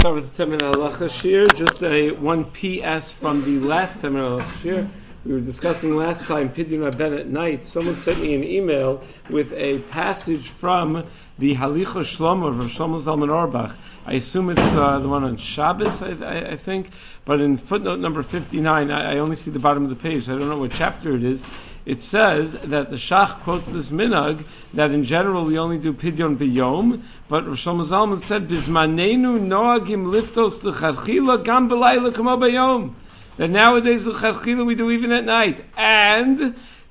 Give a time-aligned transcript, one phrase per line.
[0.00, 4.62] Start with the Temin Halacha Shir, just a one PS from the last Temin Halacha
[4.62, 4.88] Shir.
[5.24, 7.64] We were discussing last time Pidyon Rabben at night.
[7.64, 11.04] Someone sent me an email with a passage from
[11.40, 13.76] the Halicha Shlomo of Shlomo Zalman Auerbach.
[14.06, 16.90] I assume it's uh, the one on Shabbos, I, I, I, think.
[17.24, 20.28] But in footnote number 59, I, I only see the bottom of the page.
[20.28, 21.44] I don't know what chapter it is
[21.88, 24.44] it says that the Shach quotes this minag
[24.74, 30.60] that in general we only do pidyon biyom, but Rosh Zalman said bismanenu noagim liftos
[30.62, 32.92] lecharchila gam belayla kama bayom.
[33.38, 36.38] That nowadays lecharchila we do even at night, and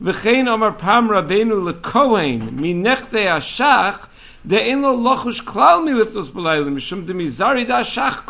[0.01, 4.07] v'chein amar pam rabenu lekohen minechte ashach
[4.45, 8.25] the eno lochush klal mi liftos mishum de mizari da shach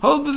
[0.00, 0.30] hol de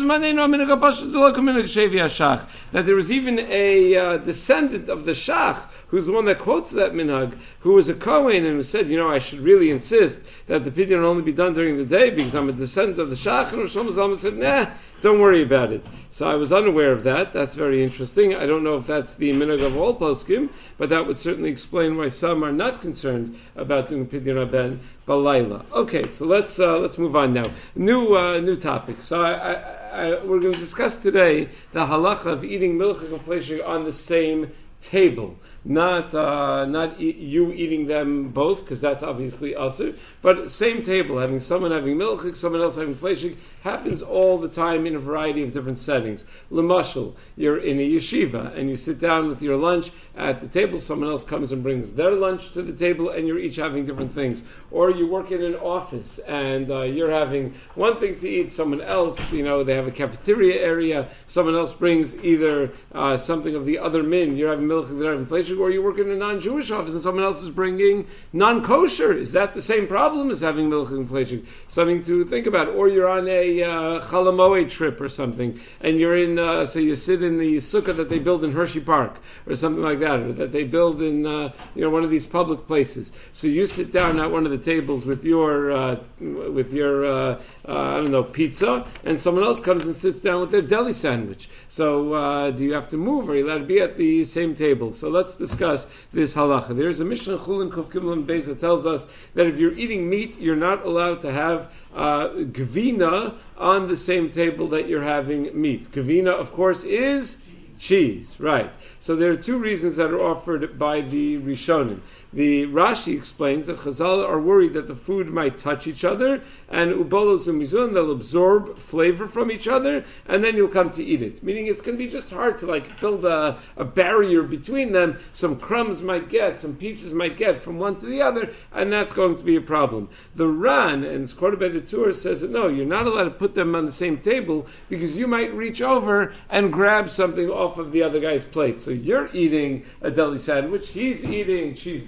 [1.18, 6.26] lokum shevi that there was even a uh, descendant of the shach who's the one
[6.26, 9.40] that quotes that minhag, who was a Kohen and who said, you know, I should
[9.40, 13.00] really insist that the pidyon only be done during the day because I'm a descendant
[13.00, 13.52] of the Shach.
[13.52, 14.68] And Rosh Hashanah said, nah,
[15.02, 15.88] don't worry about it.
[16.12, 17.34] So I was unaware of that.
[17.34, 18.36] That's very interesting.
[18.36, 21.98] I don't know if that's the minhag of all poskim, but that would certainly explain
[21.98, 25.66] why some are not concerned about doing pidyon rabben balayla.
[25.72, 27.46] Okay, so let's uh, let's move on now.
[27.76, 29.02] New uh, new topic.
[29.02, 33.62] So I, I, I, we're going to discuss today the halacha of eating milchik and
[33.62, 35.36] on the same table
[35.66, 41.20] not uh, not e- you eating them both because that's obviously usher, but same table,
[41.20, 45.44] having someone having milchik, someone else having fleshik, happens all the time in a variety
[45.44, 46.24] of different settings.
[46.50, 50.80] Lamashal, you're in a yeshiva and you sit down with your lunch at the table,
[50.80, 54.12] someone else comes and brings their lunch to the table, and you're each having different
[54.12, 54.44] things.
[54.72, 58.82] Or you work in an office and uh, you're having one thing to eat, someone
[58.82, 63.66] else, you know, they have a cafeteria area, someone else brings either uh, something of
[63.66, 67.02] the other min, you're having having fleshik or you work in a non-Jewish office and
[67.02, 69.14] someone else is bringing non-kosher.
[69.14, 71.48] Is that the same problem as having milk inflation?
[71.68, 72.70] Something to think about.
[72.70, 77.24] Or you're on a uh, trip or something, and you're in, uh, so you sit
[77.24, 80.52] in the sukkah that they build in Hershey Park or something like that, or that
[80.52, 83.12] they build in, uh, you know, one of these public places.
[83.34, 87.42] So you sit down at one of the tables with your, uh, with your, uh,
[87.68, 90.94] uh, I don't know, pizza, and someone else comes and sits down with their deli
[90.94, 91.50] sandwich.
[91.68, 94.56] So uh, do you have to move, are you allowed to be at the same
[94.60, 94.92] table?
[94.92, 96.78] So let's discuss this halacha.
[96.78, 100.40] There's a Mishnah Chulin Kuf Kimlin Beis that tells us that if you're eating meat,
[100.40, 105.92] you're not allowed to have uh, gvina on the same table that you're having meat.
[105.92, 107.38] Gvina, of course, is
[107.80, 108.72] cheese, right?
[109.00, 112.02] So there are two reasons that are offered by the Rishonim.
[112.32, 116.94] The Rashi explains that Chazal are worried that the food might touch each other, and
[116.94, 121.24] ubolos and mizun they'll absorb flavor from each other, and then you'll come to eat
[121.24, 121.42] it.
[121.42, 125.18] Meaning it's going to be just hard to like build a, a barrier between them.
[125.32, 129.14] Some crumbs might get, some pieces might get from one to the other, and that's
[129.14, 130.10] going to be a problem.
[130.36, 133.32] The Ran, and it's quoted by the Tur, says that no, you're not allowed to
[133.32, 137.80] put them on the same table because you might reach over and grab something off
[137.80, 138.80] of the other guy's plate.
[138.80, 142.04] So you're eating a deli sandwich, he's eating cheese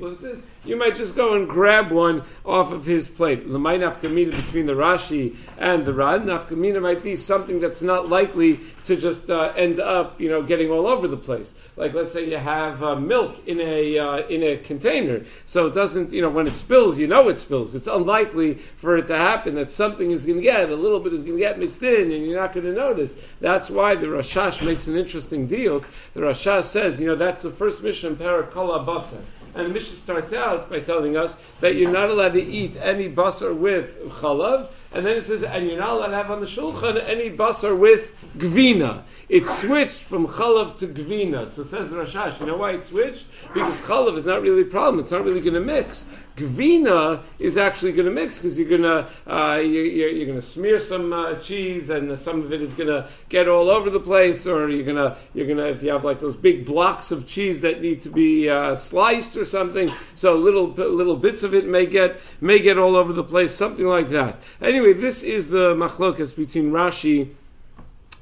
[0.64, 3.50] you might just go and grab one off of his plate.
[3.50, 8.10] The might nafkamina between the Rashi and the Ran, nafkamina might be something that's not
[8.10, 11.56] likely to just uh, end up, you know, getting all over the place.
[11.76, 15.74] Like let's say you have uh, milk in a uh, in a container, so it
[15.74, 17.74] doesn't, you know, when it spills, you know it spills.
[17.74, 21.14] It's unlikely for it to happen that something is going to get a little bit
[21.14, 23.16] is going to get mixed in, and you're not going to notice.
[23.40, 25.84] That's why the Rashash makes an interesting deal.
[26.14, 29.22] The Rashash says, you know, that's the first mission, Perek Kol HaBasar.
[29.54, 33.10] And the Mishnah starts out by telling us that you're not allowed to eat any
[33.10, 36.46] basar with chalav, and then it says, and you're not allowed to have on the
[36.46, 39.04] shulchan any basar with gvina.
[39.30, 41.50] It switched from chalav to gvina.
[41.50, 43.26] So says Rashash, you know why it switched?
[43.54, 45.00] Because chalav is not really a problem.
[45.00, 46.06] It's not really going to mix.
[46.36, 50.46] Gvina is actually going to mix because you're going to uh, you, you're, going to
[50.46, 54.00] smear some uh, cheese and some of it is going to get all over the
[54.00, 57.12] place, or you're going to you're going to if you have like those big blocks
[57.12, 61.54] of cheese that need to be uh, sliced or something, so little little bits of
[61.54, 64.40] it may get may get all over the place, something like that.
[64.62, 67.30] Anyway, this is the machlokas between Rashi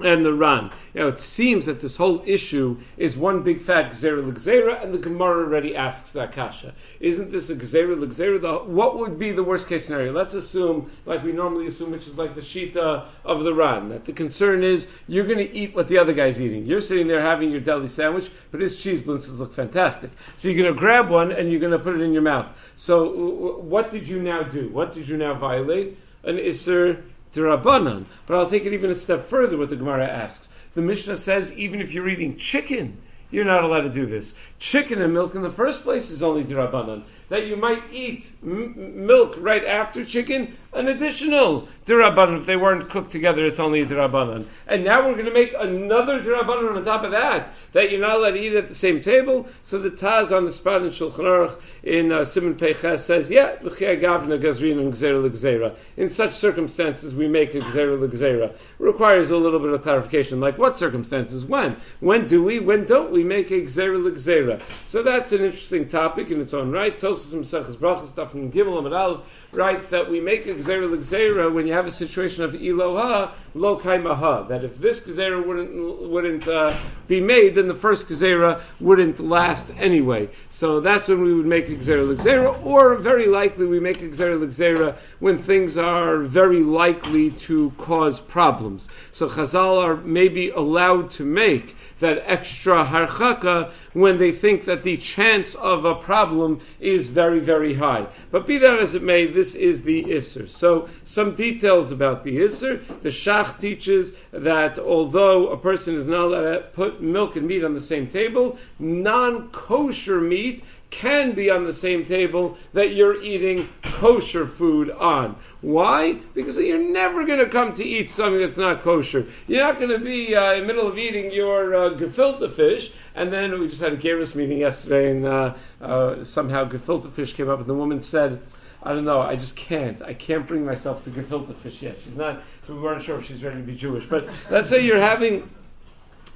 [0.02, 0.72] and the Ran.
[0.94, 4.98] Now it seems that this whole issue is one big fat gzera l'gzera, and the
[4.98, 6.74] Gemara already asks that kasha.
[7.00, 8.66] Isn't this a gzera l'gzera?
[8.66, 10.14] What would be the worst case scenario?
[10.14, 14.06] Let's assume, like we normally assume, which is like the shita of the Ran, that
[14.06, 16.66] the concern is you're going to eat what the other guy's eating.
[16.66, 20.12] You're sitting there having your deli sandwich, but his cheese blintzes look fantastic.
[20.38, 22.54] So you're going to grab one and you're going to put it in your mouth.
[22.78, 24.70] So what did you now do?
[24.70, 25.98] What did you now violate?
[26.24, 27.02] An isser
[27.34, 28.06] Rabbanan.
[28.26, 30.50] But I'll take it even a step further, what the Gemara asks.
[30.74, 32.98] The Mishnah says even if you're eating chicken,
[33.32, 34.34] you're not allowed to do this.
[34.58, 37.04] Chicken and milk in the first place is only Rabbanan.
[37.30, 42.40] That you might eat m- milk right after chicken, an additional dirabanan.
[42.40, 44.46] If they weren't cooked together, it's only a dirabanan.
[44.68, 48.18] And now we're going to make another dirabanan on top of that, that you're not
[48.18, 49.48] allowed to eat at the same table.
[49.64, 53.56] So the Taz on the spot in Shulchan Aruch in uh, Simon Peiches says, yeah,
[53.58, 58.56] gavna gazrin and gzera In such circumstances, we make a gzera l'gzera.
[58.78, 61.44] Requires a little bit of clarification, like what circumstances?
[61.44, 61.78] When?
[62.00, 62.60] When do we?
[62.60, 64.62] When don't we make a gzera l'gzera?
[64.86, 66.96] So that's an interesting topic in its own right.
[66.96, 69.22] Tosfos Maseches Brachas, from Gimel Amid Aleph,
[69.52, 73.80] writes that we make a gzera l'gzera when you have a situation of iloha lo
[73.80, 74.48] kaimaha.
[74.48, 76.76] That if this gzera wouldn't wouldn't uh,
[77.08, 80.30] be made, then the first gzera wouldn't last anyway.
[80.50, 84.98] So that's when we would make a l'gzera, or very likely we make a l'gzera
[85.20, 88.90] when things are very likely to cause problems.
[89.12, 94.98] So Chazal are maybe allowed to make that extra harchaka when they think that the
[94.98, 98.08] chance of a problem is very, very high.
[98.32, 100.50] But be that as it may, this is the Isser.
[100.50, 102.82] So, some details about the Isser.
[103.02, 103.12] The
[103.60, 107.82] Teaches that although a person is not allowed to put milk and meat on the
[107.82, 114.46] same table, non kosher meat can be on the same table that you're eating kosher
[114.46, 115.36] food on.
[115.62, 116.14] Why?
[116.34, 119.28] Because you're never going to come to eat something that's not kosher.
[119.48, 122.92] You're not going to be uh, in the middle of eating your uh, gefilte fish,
[123.16, 127.34] and then we just had a Geirus meeting yesterday, and uh, uh, somehow gefilte fish
[127.34, 128.42] came up, and the woman said,
[128.82, 129.20] I don't know.
[129.20, 130.02] I just can't.
[130.02, 131.98] I can't bring myself to gefilte fish yet.
[132.02, 132.42] She's not.
[132.64, 134.06] So we weren't sure if she's ready to be Jewish.
[134.06, 135.50] But let's say you're having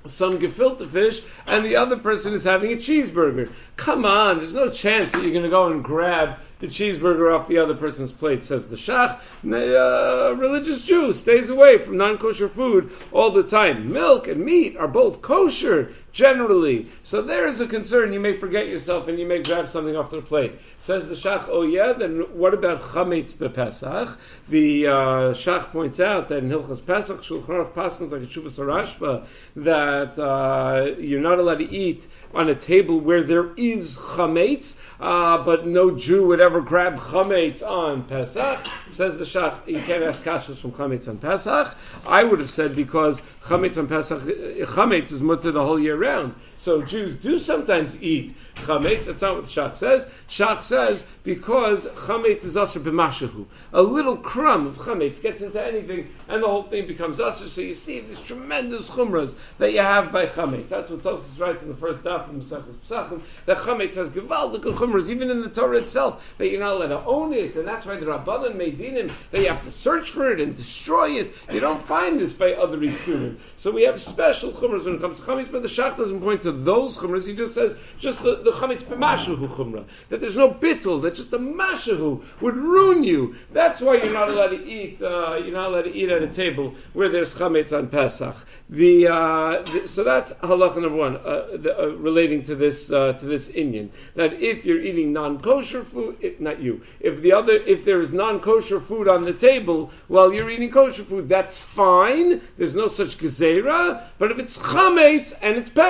[0.06, 3.52] some gefilte fish, and the other person is having a cheeseburger.
[3.78, 7.48] Come on, there's no chance that you're going to go and grab the cheeseburger off
[7.48, 9.20] the other person's plate, says the Shach.
[9.46, 13.92] Uh, religious Jew stays away from non kosher food all the time.
[13.92, 16.88] Milk and meat are both kosher generally.
[17.02, 18.14] So there is a concern.
[18.14, 20.54] You may forget yourself and you may grab something off the plate.
[20.78, 24.16] Says the Shach, oh yeah, then what about chametz bepesach?
[24.48, 24.92] The uh,
[25.34, 29.26] Shach points out that in Hilchas Pesach, Shulchan Aruch Pasuk like a Shuvas Arashba,
[29.56, 35.44] that uh, you're not allowed to eat on a table where there is chametz, uh,
[35.44, 38.60] but no Jew would ever grab chametz on Pesach.
[38.92, 41.76] Says the Shach, you can't ask kashas from chametz on Pesach.
[42.06, 46.36] I would have said because chametz on Pesach, chametz is mutter the whole year round.
[46.58, 49.06] So Jews do sometimes eat chametz.
[49.06, 50.08] That's not what Shach says.
[50.30, 53.46] Shach says because chametz is aser b'mashahu.
[53.74, 57.50] A little crumb of chametz gets into anything, and the whole thing becomes aser.
[57.50, 60.70] So you see these tremendous chumras that you have by chametz.
[60.70, 63.22] That's what Tosfos writes in the first daf of Maseches Pesachim.
[63.46, 67.06] That chametz has gewaldige chumras, even in the Torah itself, that you're not allowed to
[67.06, 70.32] own it, and that's why the Rabbanan made dinim that you have to search for
[70.32, 71.34] it and destroy it.
[71.52, 73.38] You don't find this by other isurim.
[73.58, 76.44] So we have special chumras when it comes to chametz, but the Shach doesn't point
[76.44, 77.28] to those chumras.
[77.28, 79.86] He just says just the, the chametz b'mashahu chumra.
[80.10, 81.02] That there's no bittul.
[81.02, 83.36] That just a mashahu would ruin you.
[83.52, 85.02] That's why you're not allowed to eat.
[85.02, 88.36] Uh, you're not allowed to eat at a table where there's chametz on Pesach.
[88.70, 93.14] The, uh, the so that's halacha number one uh, the, uh, relating to this uh,
[93.14, 93.90] to this inyan.
[94.16, 98.12] That if you're eating non-kosher food, if, not you, if the other if there is
[98.14, 102.42] non-kosher food on the table while you're eating kosher food, that's fine.
[102.58, 104.04] There's no such gezerah.
[104.18, 105.83] But if it's chametz and it's Pesach,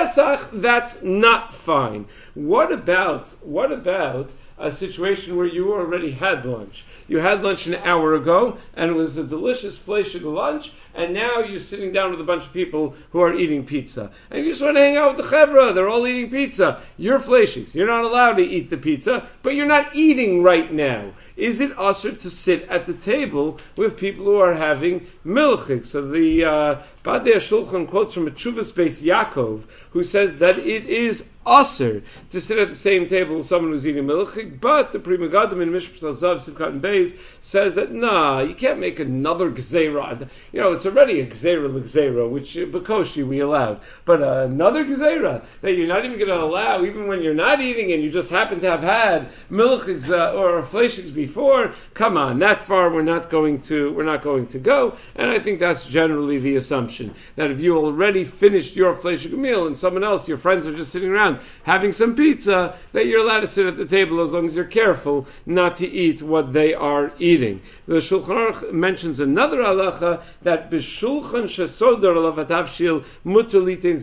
[0.52, 2.06] that's not fine.
[2.34, 6.84] What about what about a situation where you already had lunch?
[7.08, 11.12] You had lunch an hour ago, and it was a delicious flesh of lunch, and
[11.12, 14.10] now you're sitting down with a bunch of people who are eating pizza.
[14.30, 16.80] And you just want to hang out with the chevra, they're all eating pizza.
[16.96, 17.74] You're fleshies.
[17.74, 21.12] You're not allowed to eat the pizza, but you're not eating right now.
[21.36, 25.84] Is it usher to sit at the table with people who are having milchik?
[25.84, 31.24] So the uh, Shulchan quotes from a Chuvas based Yaakov, who says that it is
[31.46, 35.18] usher to sit at the same table with someone who's eating milchik, but the Pri
[35.18, 40.28] Megadim in Mishbetzos Zahav Sivkat and Beis says that nah, you can't make another gzeira.
[40.52, 45.44] You know, it's already a gzeira l'gzeira, which uh, we allowed, but uh, another gzeira
[45.60, 48.30] that you're not even going to allow, even when you're not eating and you just
[48.30, 51.72] happen to have had milchiks uh, or fleishiks before.
[51.94, 55.38] Come on, that far we're not going to we're not going to go, and I
[55.38, 60.04] think that's generally the assumption that if you already finished your fleshik meal and someone
[60.04, 63.66] else, your friends are just sitting around having some pizza, that you're allowed to sit
[63.66, 67.60] at the table as long as you're careful not to eat what they are eating.
[67.86, 73.94] The Shulchan Aruch mentions another halacha that b'shulchan lavatavshil mutalitin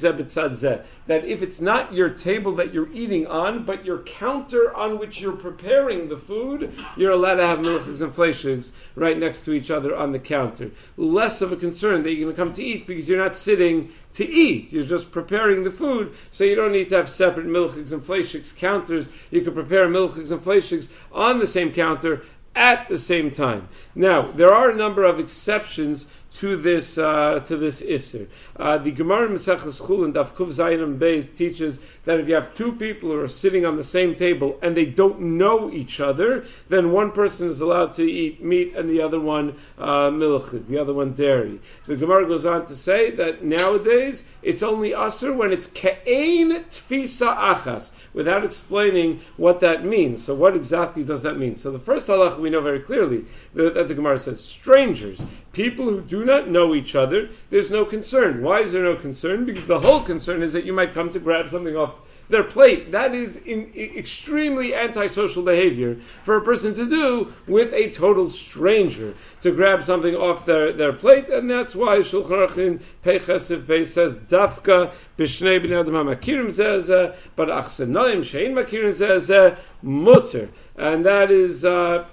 [1.08, 5.20] that if it's not your table that you're eating on, but your counter on which
[5.20, 9.72] you're preparing the food, you're allowed to have milchiks and fleishiks right next to each
[9.72, 10.72] other on the counter.
[10.98, 13.92] Less of a concern that you're going to come to eat because you're not sitting
[14.14, 14.72] to eat.
[14.72, 18.56] You're just preparing the food, so you don't need to have separate milchiks and fleishiks
[18.56, 19.10] counters.
[19.30, 22.22] You can prepare milchiks and fleishiks on the same counter
[22.56, 23.68] at the same time.
[23.96, 28.28] Now, there are a number of exceptions to this uh, to this isser.
[28.56, 32.56] Uh, the Gemara in Maseches Chulin Daf Kuv Zayinim Beis teaches that if you have
[32.56, 36.46] two people who are sitting on the same table and they don't know each other,
[36.70, 40.78] then one person is allowed to eat meat and the other one uh, milch, the
[40.78, 41.60] other one dairy.
[41.86, 47.36] The Gemara goes on to say that nowadays it's only usser when it's ke'ein tfisa
[47.36, 50.24] achas, without explaining what that means.
[50.24, 51.56] So what exactly does that mean?
[51.56, 56.02] So the first halach we know very clearly that, the Gemara says strangers, people who
[56.02, 58.42] do not know each other, there's no concern.
[58.42, 59.46] Why is there no concern?
[59.46, 61.94] Because the whole concern is that you might come to grab something off
[62.32, 62.94] their plate.
[62.94, 69.14] That is in, extremely antisocial behavior for a person to do with a total stranger
[69.42, 73.84] to grab something off their, their plate, and that's why Shulchan Aruch in Peichesiv Pei
[73.84, 81.30] says Dafka b'shnei b'nei adam makirim zeh but achsenoim shein makirim zeh mutter, and that
[81.32, 81.66] is.
[81.66, 82.06] Uh,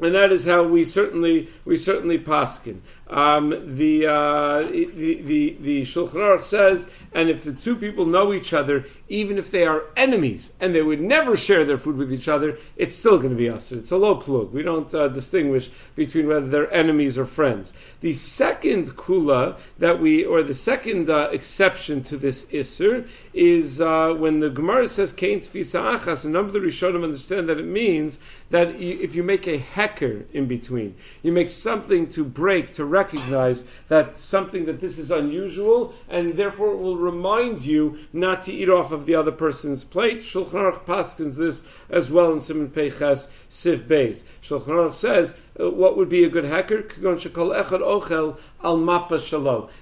[0.00, 2.80] and that is how we certainly we certainly paskin.
[3.08, 8.32] Um, the, uh, the the the Shulchan Aruch says, and if the two people know
[8.32, 12.12] each other, even if they are enemies and they would never share their food with
[12.12, 13.70] each other, it's still going to be us.
[13.70, 14.52] It's a low plug.
[14.52, 17.72] We don't uh, distinguish between whether they're enemies or friends.
[18.00, 24.14] The second kula that we, or the second uh, exception to this isser, is uh,
[24.14, 26.24] when the Gemara says kain tfisa achas.
[26.24, 28.18] A number of the Rishonim understand that it means
[28.50, 33.64] that if you make a hecker in between, you make something to break to recognize
[33.88, 38.70] that something that this is unusual, and therefore it will remind you not to eat
[38.70, 40.18] off of the other person's plate.
[40.18, 44.24] Shulchan Aruch paskins this as well in Simon Peiches Sif Beis.
[44.42, 46.82] Shulchan Aruch says uh, what would be a good hacker?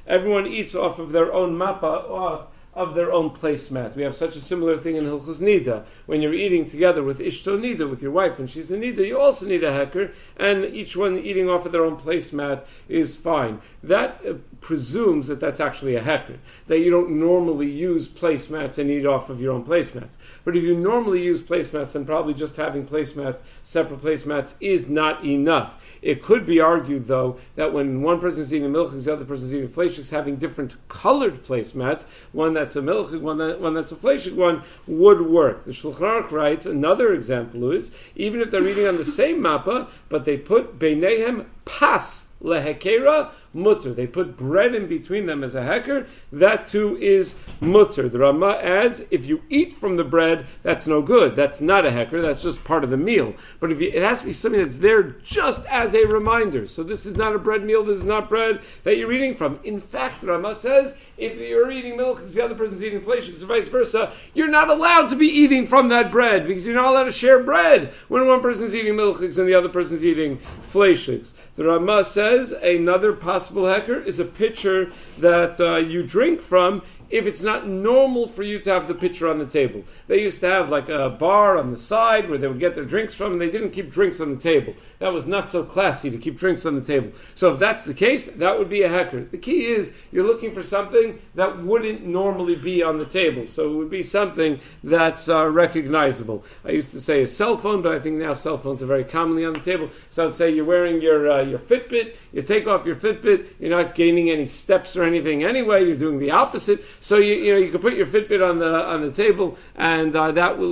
[0.07, 3.95] Everyone eats off of their own mappa off of their own placemat.
[3.95, 5.85] We have such a similar thing in Hilchus Nida.
[6.07, 9.19] When you're eating together with Ishto Nida, with your wife, and she's a Nida, you
[9.19, 13.61] also need a hecker, and each one eating off of their own placemat is fine.
[13.85, 18.91] That uh, presumes that that's actually a hecker, that you don't normally use placemats and
[18.91, 20.17] eat off of your own placemats.
[20.43, 25.23] But if you normally use placemats, then probably just having placemats, separate placemats, is not
[25.23, 25.85] enough.
[26.01, 29.49] It could be argued, though, that when one person is eating milk, the other person
[29.49, 33.93] is eating fleishiks, having different colored placemats, one that's a milchig, one, that, one that's
[33.93, 35.65] a fleishik, one would work.
[35.67, 39.89] The Shulchan Aruch writes another example is even if they're eating on the same mappa,
[40.09, 43.93] but they put beinehem pas lehekera mutter.
[43.93, 46.07] They put bread in between them as a hecker.
[46.33, 48.09] That too is mutter.
[48.09, 51.37] The Rama adds, if you eat from the bread, that's no good.
[51.37, 52.23] That's not a hecker.
[52.23, 53.35] That's just part of the meal.
[53.61, 56.67] But if you, it has to be something that's there just as a reminder.
[56.67, 57.85] So this is not a bread meal.
[57.85, 59.61] This is not bread that you're eating from.
[59.65, 63.47] In fact, Rama says, if you're eating milk because the other person's eating flesh, or
[63.47, 67.05] vice versa, you're not allowed to be eating from that bread because you're not allowed
[67.05, 71.05] to share bread when one person's eating milk and the other person's eating flesh.
[71.05, 77.27] The Rama says another possible hecker is a pitcher that uh, you drink from if
[77.27, 79.85] it's not normal for you to have the pitcher on the table.
[80.07, 82.85] They used to have like a bar on the side where they would get their
[82.85, 84.75] drinks from, and they didn't keep drinks on the table.
[84.99, 87.13] That was not so classy to keep drinks on the table.
[87.35, 89.25] So if that's the case, that would be a hecker.
[89.25, 93.47] The key is you're looking for something that wouldn't normally be on the table.
[93.47, 96.45] So it would be something that's uh, recognizable.
[96.65, 99.05] I used to say a cell phone, but I think now cell phones are very
[99.05, 99.91] commonly on the table.
[100.11, 102.17] So I'd say you're wearing your uh, your Fitbit.
[102.33, 103.55] You take off your Fitbit.
[103.59, 105.85] You're not gaining any steps or anything anyway.
[105.85, 106.85] You're doing the opposite.
[107.05, 110.17] So you, you know you can put your Fitbit on the on the table, and
[110.17, 110.71] uh, that will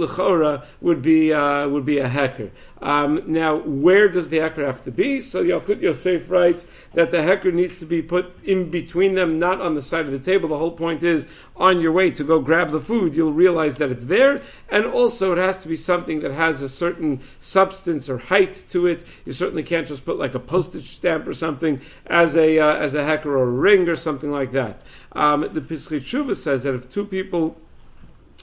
[0.81, 2.51] would be uh, would be a hecker.
[2.83, 5.21] Um, now, where does the hecker have to be?
[5.21, 9.61] So Yalkut Yosef writes that the hecker needs to be put in between them, not
[9.61, 10.49] on the side of the table.
[10.49, 13.91] The whole point is on your way to go grab the food, you'll realize that
[13.91, 18.19] it's there, and also it has to be something that has a certain substance or
[18.19, 19.05] height to it.
[19.25, 22.95] You certainly can't just put like a postage stamp or something as a uh, as
[22.95, 24.83] a hecker or a ring or something like that.
[25.13, 27.57] Um, the Teshuva says that if two people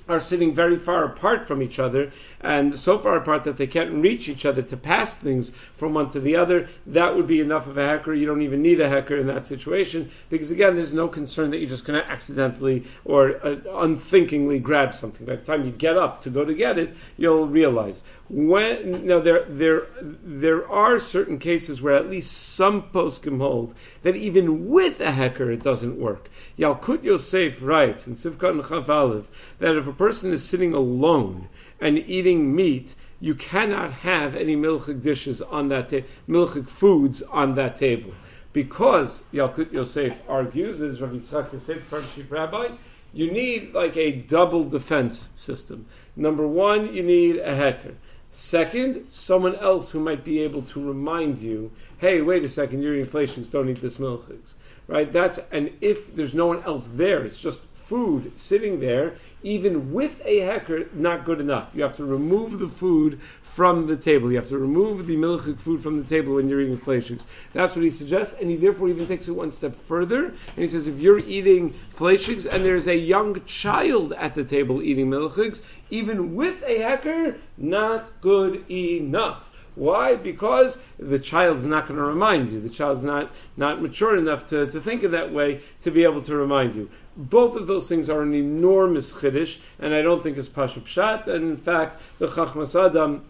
[0.09, 2.11] are sitting very far apart from each other,
[2.41, 6.09] and so far apart that they can't reach each other to pass things from one
[6.09, 8.13] to the other, that would be enough of a hacker.
[8.13, 11.59] You don't even need a hacker in that situation, because again, there's no concern that
[11.59, 15.25] you're just going to accidentally or uh, unthinkingly grab something.
[15.25, 18.03] By the time you get up to go to get it, you'll realize.
[18.31, 24.15] When now there there there are certain cases where at least some poskim hold that
[24.15, 26.29] even with a hecker it doesn't work.
[26.55, 29.25] Yalkut Yosef writes in Sivkat and Chav
[29.57, 31.49] that if a person is sitting alone
[31.81, 37.55] and eating meat, you cannot have any milchig dishes on that table, milchig foods on
[37.55, 38.13] that table.
[38.53, 42.69] Because Yalkut Yosef argues, as Rabbi Yitzchak Yosef, chief rabbi,
[43.11, 45.87] you need like a double defense system.
[46.15, 47.95] Number one, you need a hecker.
[48.31, 53.05] Second, someone else who might be able to remind you, hey, wait a second, eating
[53.05, 54.53] fleischigs, don't eat this milchigs.
[54.87, 55.11] Right?
[55.11, 60.21] That's and if there's no one else there, it's just food sitting there, even with
[60.23, 61.71] a hecker, not good enough.
[61.73, 64.31] You have to remove the food from the table.
[64.31, 67.25] You have to remove the milchik food from the table when you're eating fleischigs.
[67.51, 70.67] That's what he suggests, and he therefore even takes it one step further, and he
[70.67, 75.63] says if you're eating fleischigs and there's a young child at the table eating milchigs,
[75.89, 79.48] even with a hecker, not good enough.
[79.79, 80.15] Why?
[80.15, 82.59] Because the child's not going to remind you.
[82.59, 86.21] The child's not, not mature enough to, to think in that way to be able
[86.23, 86.89] to remind you.
[87.15, 91.29] Both of those things are an enormous chiddush, and I don't think it's pashup shat.
[91.29, 93.23] And in fact, the Chachmas Adam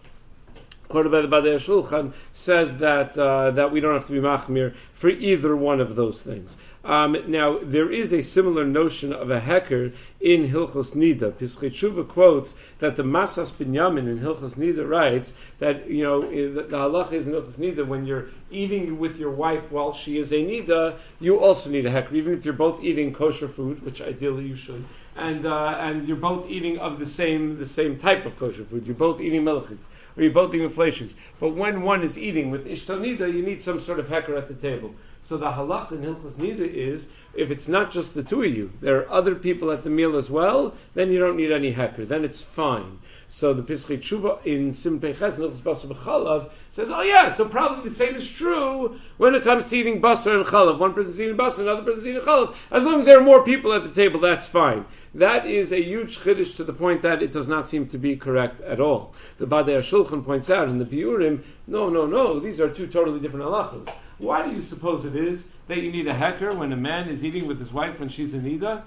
[0.87, 4.73] quoted by the Badei Shulchan, says that uh, that we don't have to be machmir
[4.91, 6.57] for either one of those things.
[6.83, 11.33] Um, now, there is a similar notion of a hecker in Hilchos Nida.
[11.33, 16.77] Pischei quotes that the Masas Binyamin in Hilchos Nida writes that, you know, the, the
[16.77, 20.37] halacha is in Hilchos Nida, when you're eating with your wife while she is a
[20.37, 24.45] Nida, you also need a hecker, even if you're both eating kosher food, which ideally
[24.45, 24.85] you should,
[25.17, 28.85] and, uh, and you're both eating of the same, the same type of kosher food.
[28.85, 29.83] You're both eating melchiks
[30.15, 31.13] or you're both eating fleischigs.
[31.39, 34.53] But when one is eating with ishtonida, you need some sort of hecker at the
[34.53, 34.95] table.
[35.23, 38.71] So the halach in Hilchas Nida is if it's not just the two of you,
[38.81, 42.05] there are other people at the meal as well, then you don't need any hecker.
[42.05, 42.99] Then it's fine.
[43.27, 47.89] So the Pischei Tshuva in Sim Peches Hilchas Basar B'Chalav says, oh yeah, so probably
[47.89, 50.79] the same is true when it comes to eating basar and chalav.
[50.79, 52.55] One person's eating basar, another person's eating chalav.
[52.71, 54.85] As long as there are more people at the table, that's fine.
[55.13, 58.15] That is a huge chiddush to the point that it does not seem to be
[58.15, 59.13] correct at all.
[59.37, 63.19] The Badei Shulchan points out in the Biurim, no, no, no, these are two totally
[63.19, 63.93] different halachas.
[64.19, 67.23] Why do you suppose it is that you need a hecker when a man is
[67.23, 68.83] eating with his wife when she's in Nida?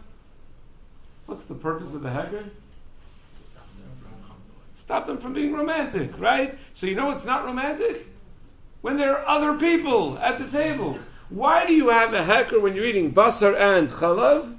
[1.26, 2.44] What's the purpose of the hecker?
[4.74, 6.56] Stop them from being romantic, right?
[6.74, 8.06] So you know it's not romantic?
[8.82, 10.98] When there are other people at the table.
[11.30, 14.54] Why do you have a hecker when you're eating basar and chalav?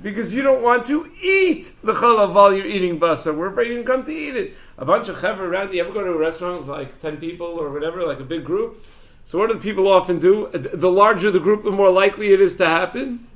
[0.00, 3.36] Because you don't want to eat the chalav while you're eating basar.
[3.36, 4.54] We're afraid you can come to eat it.
[4.80, 5.74] A bunch of chevra around.
[5.74, 8.44] You ever go to a restaurant with like ten people or whatever, like a big
[8.44, 8.82] group?
[9.26, 10.48] So what do people often do?
[10.52, 13.26] The larger the group, the more likely it is to happen.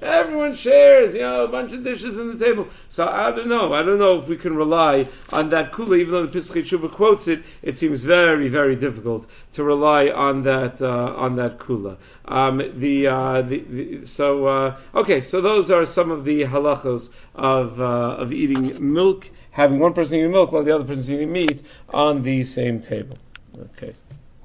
[0.00, 2.68] Everyone shares, you know, a bunch of dishes on the table.
[2.88, 3.72] So I don't know.
[3.72, 6.90] I don't know if we can rely on that kula, even though the Pischei Tshuva
[6.90, 7.42] quotes it.
[7.62, 11.96] It seems very, very difficult to rely on that uh, on that kula.
[12.26, 17.10] Um, the, uh, the, the, so uh, okay, so those are some of the halachos
[17.34, 21.32] of uh, of eating milk, having one person eating milk while the other person eating
[21.32, 23.16] meat on the same table.
[23.58, 23.94] Okay.